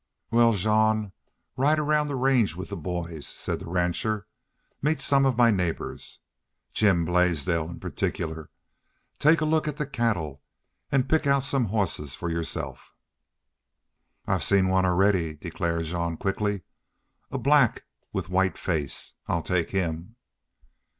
"Wal, 0.31 0.53
Jean, 0.53 1.11
ride 1.55 1.77
around 1.77 2.07
the 2.07 2.15
range 2.15 2.55
with 2.55 2.69
the 2.69 2.75
boys," 2.75 3.27
said 3.27 3.59
the 3.59 3.69
rancher. 3.69 4.25
"Meet 4.81 4.99
some 4.99 5.25
of 5.27 5.37
my 5.37 5.51
neighbors, 5.51 6.17
Jim 6.73 7.05
Blaisdell, 7.05 7.69
in 7.69 7.79
particular. 7.79 8.49
Take 9.19 9.41
a 9.41 9.45
look 9.45 9.67
at 9.67 9.77
the 9.77 9.85
cattle. 9.85 10.41
An' 10.91 11.03
pick 11.03 11.27
out 11.27 11.43
some 11.43 11.65
hosses 11.65 12.15
for 12.15 12.31
yourself." 12.31 12.95
"I've 14.25 14.41
seen 14.41 14.69
one 14.69 14.85
already," 14.87 15.35
declared 15.35 15.85
Jean, 15.85 16.17
quickly. 16.17 16.63
"A 17.29 17.37
black 17.37 17.83
with 18.11 18.27
white 18.27 18.57
face. 18.57 19.13
I'll 19.27 19.43
take 19.43 19.69
him." 19.69 20.15